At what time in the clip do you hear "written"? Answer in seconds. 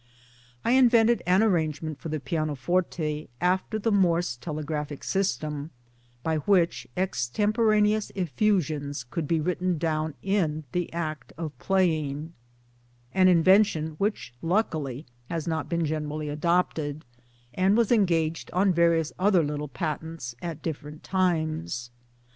9.39-9.77